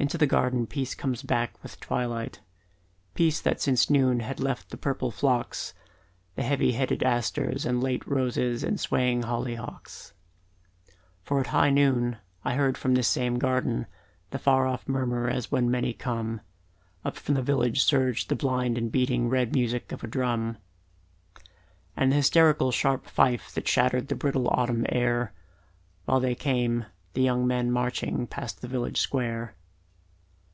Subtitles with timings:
[0.00, 2.40] Into the garden peace comes back with twilight,
[3.12, 5.74] Peace that since noon had left the purple phlox,
[6.36, 10.14] The heavy headed asters, the late roses And swaying hollyhocks.
[11.22, 13.84] For at high noon I heard from this same garden
[14.30, 16.40] The far off murmur as when many come;
[17.04, 20.56] Up from the village surged the blind and beating Red music of a drum;
[21.94, 25.34] And the hysterical sharp fife that shattered The brittle autumn air,
[26.06, 29.56] While they came, the young men marching Past the village square.